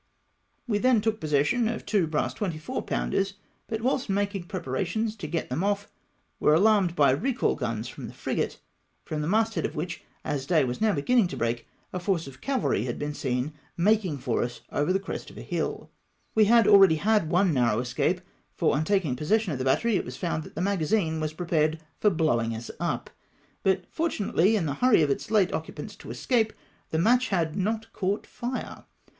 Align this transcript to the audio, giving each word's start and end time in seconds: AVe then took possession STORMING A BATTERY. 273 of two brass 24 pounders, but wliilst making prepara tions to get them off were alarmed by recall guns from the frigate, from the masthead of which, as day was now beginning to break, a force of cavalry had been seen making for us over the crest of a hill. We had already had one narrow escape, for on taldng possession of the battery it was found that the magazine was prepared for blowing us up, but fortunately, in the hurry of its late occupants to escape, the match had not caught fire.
AVe 0.67 0.79
then 0.79 0.99
took 0.99 1.19
possession 1.19 1.59
STORMING 1.59 1.75
A 1.75 1.77
BATTERY. 1.77 1.85
273 2.09 2.09
of 2.09 2.09
two 2.09 2.09
brass 2.09 2.33
24 2.33 2.81
pounders, 2.81 3.33
but 3.67 3.81
wliilst 3.81 4.09
making 4.09 4.45
prepara 4.45 4.83
tions 4.83 5.15
to 5.15 5.27
get 5.27 5.49
them 5.51 5.63
off 5.63 5.91
were 6.39 6.55
alarmed 6.55 6.95
by 6.95 7.11
recall 7.11 7.53
guns 7.53 7.87
from 7.87 8.07
the 8.07 8.13
frigate, 8.15 8.59
from 9.05 9.21
the 9.21 9.27
masthead 9.27 9.63
of 9.63 9.75
which, 9.75 10.01
as 10.25 10.47
day 10.47 10.63
was 10.63 10.81
now 10.81 10.91
beginning 10.91 11.27
to 11.27 11.37
break, 11.37 11.67
a 11.93 11.99
force 11.99 12.25
of 12.25 12.41
cavalry 12.41 12.85
had 12.85 12.97
been 12.97 13.13
seen 13.13 13.53
making 13.77 14.17
for 14.17 14.41
us 14.41 14.61
over 14.71 14.91
the 14.91 14.99
crest 14.99 15.29
of 15.29 15.37
a 15.37 15.43
hill. 15.43 15.91
We 16.33 16.45
had 16.45 16.67
already 16.67 16.95
had 16.95 17.29
one 17.29 17.53
narrow 17.53 17.79
escape, 17.79 18.21
for 18.55 18.73
on 18.75 18.83
taldng 18.85 19.15
possession 19.17 19.51
of 19.51 19.59
the 19.59 19.65
battery 19.65 19.97
it 19.97 20.03
was 20.05 20.17
found 20.17 20.41
that 20.45 20.55
the 20.55 20.61
magazine 20.61 21.19
was 21.19 21.33
prepared 21.33 21.79
for 21.99 22.09
blowing 22.09 22.55
us 22.55 22.71
up, 22.79 23.11
but 23.61 23.85
fortunately, 23.91 24.55
in 24.55 24.65
the 24.65 24.73
hurry 24.81 25.03
of 25.03 25.11
its 25.11 25.29
late 25.29 25.53
occupants 25.53 25.95
to 25.97 26.09
escape, 26.09 26.53
the 26.89 26.97
match 26.97 27.27
had 27.27 27.55
not 27.55 27.93
caught 27.93 28.25
fire. 28.25 28.85